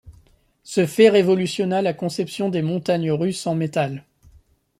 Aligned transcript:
Ce 0.63 0.87
fait 0.87 1.09
révolutionna 1.11 1.83
la 1.83 1.93
conception 1.93 2.49
des 2.49 2.63
montagnes 2.63 3.11
russes 3.11 3.45
en 3.45 3.53
métal. 3.53 4.03